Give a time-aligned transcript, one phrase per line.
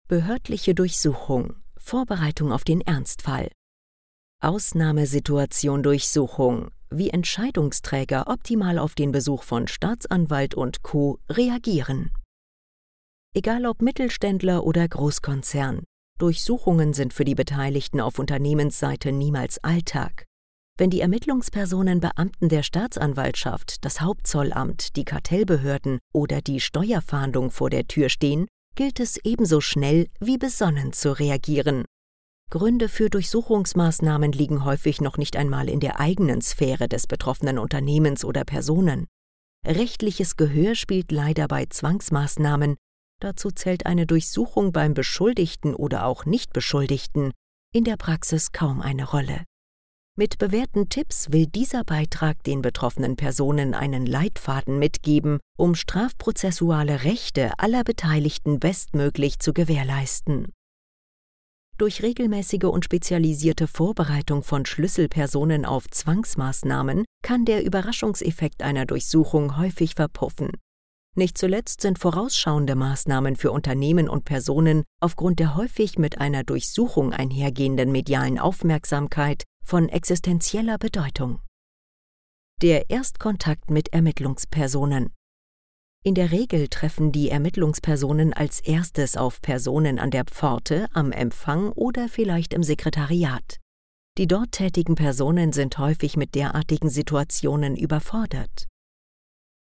[0.08, 1.54] Behördliche Durchsuchung.
[1.76, 3.52] Vorbereitung auf den Ernstfall.
[4.40, 6.72] Ausnahmesituation Durchsuchung.
[6.90, 11.20] Wie Entscheidungsträger optimal auf den Besuch von Staatsanwalt und Co.
[11.28, 12.10] reagieren.
[13.34, 15.84] Egal ob Mittelständler oder Großkonzern,
[16.18, 20.26] Durchsuchungen sind für die Beteiligten auf Unternehmensseite niemals Alltag.
[20.76, 27.86] Wenn die Ermittlungspersonen Beamten der Staatsanwaltschaft, das Hauptzollamt, die Kartellbehörden oder die Steuerfahndung vor der
[27.86, 31.86] Tür stehen, gilt es ebenso schnell wie besonnen zu reagieren.
[32.50, 38.26] Gründe für Durchsuchungsmaßnahmen liegen häufig noch nicht einmal in der eigenen Sphäre des betroffenen Unternehmens
[38.26, 39.06] oder Personen.
[39.66, 42.76] Rechtliches Gehör spielt leider bei Zwangsmaßnahmen
[43.22, 47.32] dazu zählt eine Durchsuchung beim Beschuldigten oder auch Nichtbeschuldigten,
[47.74, 49.44] in der Praxis kaum eine Rolle.
[50.14, 57.52] Mit bewährten Tipps will dieser Beitrag den betroffenen Personen einen Leitfaden mitgeben, um strafprozessuale Rechte
[57.58, 60.52] aller Beteiligten bestmöglich zu gewährleisten.
[61.78, 69.94] Durch regelmäßige und spezialisierte Vorbereitung von Schlüsselpersonen auf Zwangsmaßnahmen kann der Überraschungseffekt einer Durchsuchung häufig
[69.94, 70.50] verpuffen.
[71.14, 77.12] Nicht zuletzt sind vorausschauende Maßnahmen für Unternehmen und Personen aufgrund der häufig mit einer Durchsuchung
[77.12, 81.40] einhergehenden medialen Aufmerksamkeit von existenzieller Bedeutung.
[82.62, 85.12] Der Erstkontakt mit Ermittlungspersonen
[86.04, 91.70] in der Regel treffen die Ermittlungspersonen als erstes auf Personen an der Pforte, am Empfang
[91.72, 93.60] oder vielleicht im Sekretariat.
[94.18, 98.66] Die dort tätigen Personen sind häufig mit derartigen Situationen überfordert.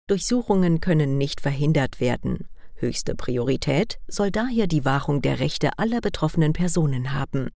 [0.10, 2.48] Durchsuchungen können nicht verhindert werden.
[2.76, 7.50] Höchste Priorität soll daher die Wahrung der Rechte aller betroffenen Personen haben.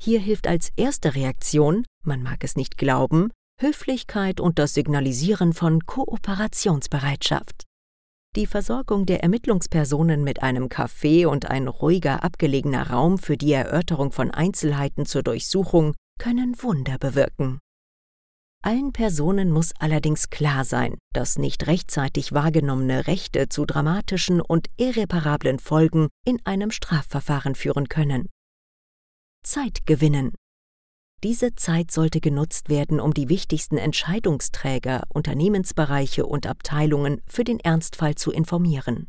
[0.00, 3.30] Hier hilft als erste Reaktion, man mag es nicht glauben,
[3.60, 7.64] Höflichkeit und das Signalisieren von Kooperationsbereitschaft.
[8.34, 14.10] Die Versorgung der Ermittlungspersonen mit einem Café und ein ruhiger abgelegener Raum für die Erörterung
[14.10, 17.58] von Einzelheiten zur Durchsuchung können Wunder bewirken.
[18.64, 25.58] Allen Personen muss allerdings klar sein, dass nicht rechtzeitig wahrgenommene Rechte zu dramatischen und irreparablen
[25.58, 28.28] Folgen in einem Strafverfahren führen können.
[29.44, 30.32] Zeit gewinnen.
[31.24, 38.14] Diese Zeit sollte genutzt werden, um die wichtigsten Entscheidungsträger, Unternehmensbereiche und Abteilungen für den Ernstfall
[38.14, 39.08] zu informieren.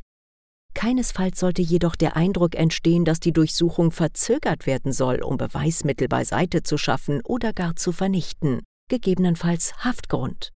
[0.73, 6.63] Keinesfalls sollte jedoch der Eindruck entstehen, dass die Durchsuchung verzögert werden soll, um Beweismittel beiseite
[6.63, 10.51] zu schaffen oder gar zu vernichten gegebenenfalls Haftgrund.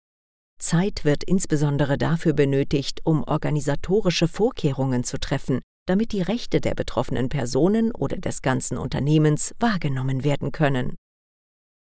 [0.60, 7.30] Zeit wird insbesondere dafür benötigt, um organisatorische Vorkehrungen zu treffen, damit die Rechte der betroffenen
[7.30, 10.96] Personen oder des ganzen Unternehmens wahrgenommen werden können.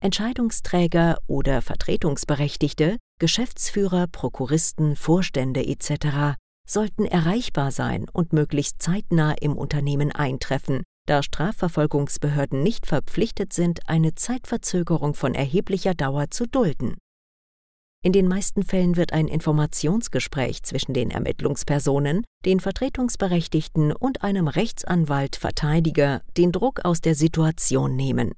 [0.02, 6.38] Entscheidungsträger oder Vertretungsberechtigte, Geschäftsführer, Prokuristen, Vorstände etc.
[6.66, 14.14] sollten erreichbar sein und möglichst zeitnah im Unternehmen eintreffen, da Strafverfolgungsbehörden nicht verpflichtet sind, eine
[14.14, 16.96] Zeitverzögerung von erheblicher Dauer zu dulden.
[18.04, 25.34] In den meisten Fällen wird ein Informationsgespräch zwischen den Ermittlungspersonen, den Vertretungsberechtigten und einem Rechtsanwalt
[25.34, 28.34] Verteidiger den Druck aus der Situation nehmen.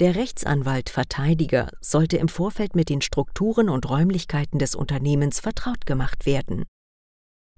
[0.00, 6.26] Der Rechtsanwalt Verteidiger sollte im Vorfeld mit den Strukturen und Räumlichkeiten des Unternehmens vertraut gemacht
[6.26, 6.64] werden.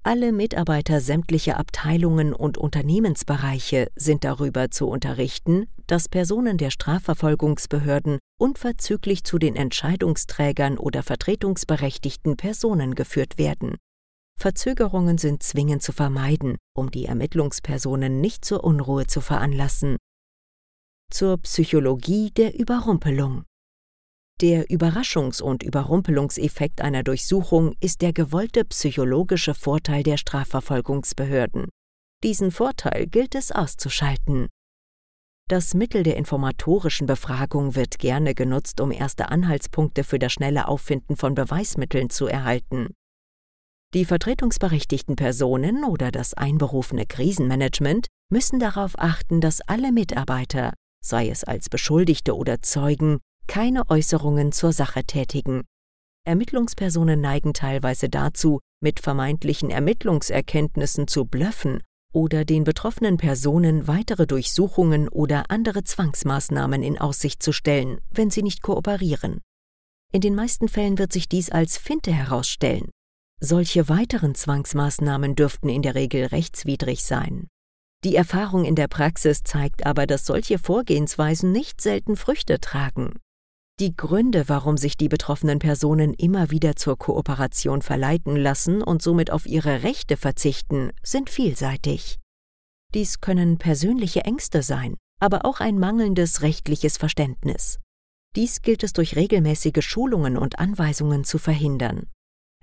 [0.07, 9.25] Alle Mitarbeiter sämtlicher Abteilungen und Unternehmensbereiche sind darüber zu unterrichten, dass Personen der Strafverfolgungsbehörden unverzüglich
[9.25, 13.79] zu den Entscheidungsträgern oder vertretungsberechtigten Personen geführt werden.
[14.39, 19.97] Verzögerungen sind zwingend zu vermeiden, um die Ermittlungspersonen nicht zur Unruhe zu veranlassen.
[21.11, 23.43] Zur Psychologie der Überrumpelung
[24.41, 31.69] der Überraschungs- und Überrumpelungseffekt einer Durchsuchung ist der gewollte psychologische Vorteil der Strafverfolgungsbehörden.
[32.23, 34.49] Diesen Vorteil gilt es auszuschalten.
[35.49, 41.17] Das Mittel der informatorischen Befragung wird gerne genutzt, um erste Anhaltspunkte für das schnelle Auffinden
[41.17, 42.89] von Beweismitteln zu erhalten.
[43.95, 51.45] Die vertretungsberechtigten Personen oder das einberufene Krisenmanagement müssen darauf achten, dass alle Mitarbeiter, sei es
[51.45, 55.65] als Beschuldigte oder Zeugen, keine Äußerungen zur Sache tätigen.
[56.25, 61.83] Ermittlungspersonen neigen teilweise dazu, mit vermeintlichen Ermittlungserkenntnissen zu blöffen
[62.13, 68.43] oder den betroffenen Personen weitere Durchsuchungen oder andere Zwangsmaßnahmen in Aussicht zu stellen, wenn sie
[68.43, 69.41] nicht kooperieren.
[70.13, 72.91] In den meisten Fällen wird sich dies als Finte herausstellen.
[73.41, 77.49] Solche weiteren Zwangsmaßnahmen dürften in der Regel rechtswidrig sein.
[78.03, 83.19] Die Erfahrung in der Praxis zeigt aber, dass solche Vorgehensweisen nicht selten Früchte tragen.
[83.79, 89.31] Die Gründe, warum sich die betroffenen Personen immer wieder zur Kooperation verleiten lassen und somit
[89.31, 92.19] auf ihre Rechte verzichten, sind vielseitig.
[92.95, 97.79] Dies können persönliche Ängste sein, aber auch ein mangelndes rechtliches Verständnis.
[98.35, 102.09] Dies gilt es durch regelmäßige Schulungen und Anweisungen zu verhindern.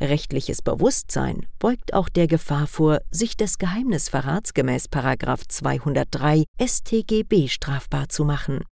[0.01, 8.25] Rechtliches Bewusstsein beugt auch der Gefahr vor, sich des Geheimnisverrats gemäß 203 StGB strafbar zu
[8.25, 8.63] machen.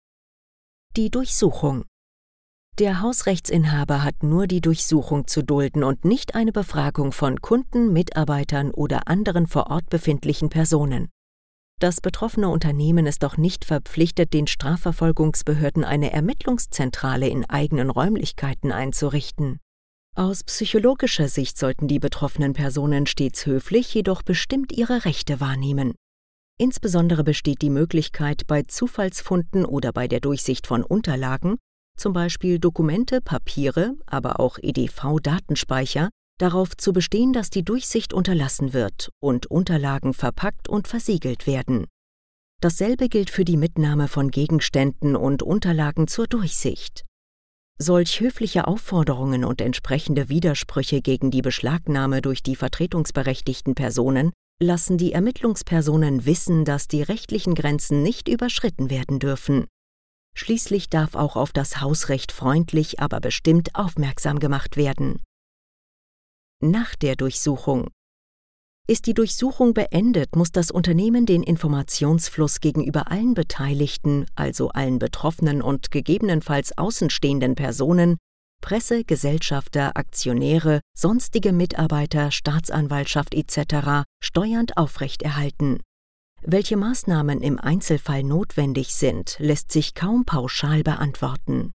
[0.96, 1.84] Die Durchsuchung
[2.80, 8.70] der Hausrechtsinhaber hat nur die Durchsuchung zu dulden und nicht eine Befragung von Kunden, Mitarbeitern
[8.70, 11.10] oder anderen vor Ort befindlichen Personen.
[11.78, 19.58] Das betroffene Unternehmen ist auch nicht verpflichtet, den Strafverfolgungsbehörden eine Ermittlungszentrale in eigenen Räumlichkeiten einzurichten.
[20.16, 25.94] Aus psychologischer Sicht sollten die betroffenen Personen stets höflich, jedoch bestimmt ihre Rechte wahrnehmen.
[26.58, 31.56] Insbesondere besteht die Möglichkeit, bei Zufallsfunden oder bei der Durchsicht von Unterlagen,
[32.00, 36.08] zum Beispiel Dokumente, Papiere, aber auch EDV-Datenspeicher,
[36.38, 41.86] darauf zu bestehen, dass die Durchsicht unterlassen wird und Unterlagen verpackt und versiegelt werden.
[42.60, 47.04] Dasselbe gilt für die Mitnahme von Gegenständen und Unterlagen zur Durchsicht.
[47.78, 54.32] Solch höfliche Aufforderungen und entsprechende Widersprüche gegen die Beschlagnahme durch die vertretungsberechtigten Personen
[54.62, 59.66] lassen die Ermittlungspersonen wissen, dass die rechtlichen Grenzen nicht überschritten werden dürfen.
[60.42, 65.20] Schließlich darf auch auf das Hausrecht freundlich, aber bestimmt aufmerksam gemacht werden.
[66.62, 67.90] Nach der Durchsuchung
[68.88, 75.60] ist die Durchsuchung beendet, muss das Unternehmen den Informationsfluss gegenüber allen Beteiligten, also allen Betroffenen
[75.60, 78.16] und gegebenenfalls außenstehenden Personen,
[78.62, 84.04] Presse, Gesellschafter, Aktionäre, sonstige Mitarbeiter, Staatsanwaltschaft etc.
[84.22, 85.80] steuernd aufrechterhalten.
[86.42, 91.72] Welche Maßnahmen im Einzelfall notwendig sind, lässt sich kaum pauschal beantworten.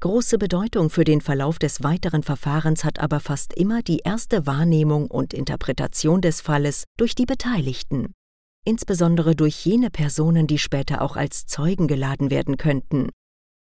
[0.00, 5.08] Große Bedeutung für den Verlauf des weiteren Verfahrens hat aber fast immer die erste Wahrnehmung
[5.08, 8.14] und Interpretation des Falles durch die Beteiligten,
[8.64, 13.10] insbesondere durch jene Personen, die später auch als Zeugen geladen werden könnten.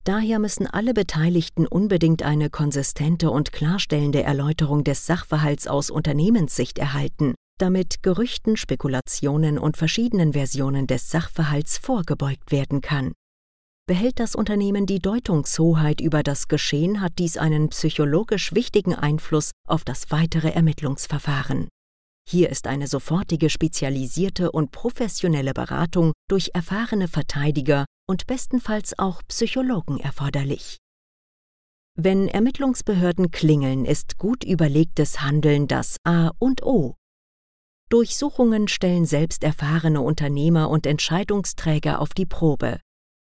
[0.03, 7.33] Daher müssen alle Beteiligten unbedingt eine konsistente und klarstellende Erläuterung des Sachverhalts aus Unternehmenssicht erhalten,
[7.59, 13.13] damit Gerüchten, Spekulationen und verschiedenen Versionen des Sachverhalts vorgebeugt werden kann.
[13.87, 19.83] Behält das Unternehmen die Deutungshoheit über das Geschehen, hat dies einen psychologisch wichtigen Einfluss auf
[19.83, 21.69] das weitere Ermittlungsverfahren.
[22.29, 29.99] Hier ist eine sofortige spezialisierte und professionelle Beratung durch erfahrene Verteidiger und bestenfalls auch Psychologen
[29.99, 30.77] erforderlich.
[31.95, 36.98] Wenn Ermittlungsbehörden klingeln, ist gut überlegtes Handeln das A und O.
[37.89, 42.79] Durchsuchungen stellen selbst erfahrene Unternehmer und Entscheidungsträger auf die Probe.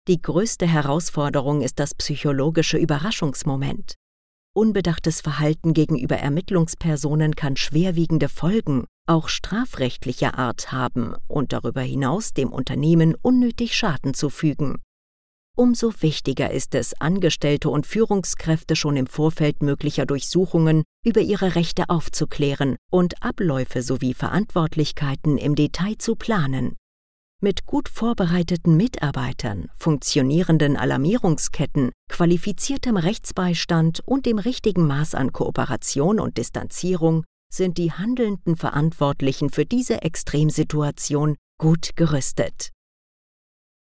[0.07, 3.95] Die größte Herausforderung ist das psychologische Überraschungsmoment.
[4.55, 12.53] Unbedachtes Verhalten gegenüber Ermittlungspersonen kann schwerwiegende Folgen, auch strafrechtlicher Art haben und darüber hinaus dem
[12.53, 14.81] Unternehmen unnötig Schaden zufügen.
[15.55, 21.89] Umso wichtiger ist es, Angestellte und Führungskräfte schon im Vorfeld möglicher Durchsuchungen über ihre Rechte
[21.89, 26.75] aufzuklären und Abläufe sowie Verantwortlichkeiten im Detail zu planen.
[27.39, 36.39] Mit gut vorbereiteten Mitarbeitern, funktionierenden Alarmierungsketten, qualifiziertem Rechtsbeistand und dem richtigen Maß an Kooperation und
[36.39, 42.72] Distanzierung sind die handelnden Verantwortlichen für diese Extremsituation gut gerüstet.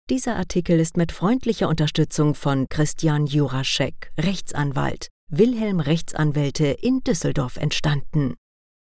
[0.09, 8.37] Dieser Artikel ist mit freundlicher Unterstützung von Christian Juraschek, Rechtsanwalt, Wilhelm Rechtsanwälte in Düsseldorf entstanden.